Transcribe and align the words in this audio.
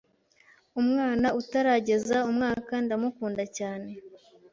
Umwana 0.81 1.27
utarageza 1.41 2.17
umwaka 2.29 2.73
ndamukunda 2.85 3.43
cyane 3.57 3.89